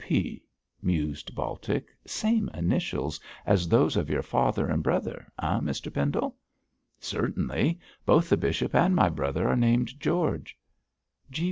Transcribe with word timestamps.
G. 0.03 0.07
P.' 0.07 0.43
mused 0.81 1.35
Baltic 1.35 1.85
'same 2.07 2.49
initials 2.55 3.19
as 3.45 3.69
those 3.69 3.95
of 3.95 4.09
your 4.09 4.23
father 4.23 4.65
and 4.65 4.81
brother, 4.81 5.31
eh, 5.39 5.59
Mr 5.59 5.93
Pendle?' 5.93 6.35
'Certainly. 6.99 7.77
Both 8.03 8.29
the 8.29 8.37
bishop 8.37 8.73
and 8.73 8.95
my 8.95 9.09
brother 9.09 9.47
are 9.47 9.55
named 9.55 9.99
George.' 9.99 10.57